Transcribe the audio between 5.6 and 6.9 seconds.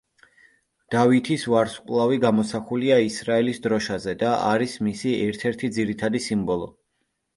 ძირითადი სიმბოლო.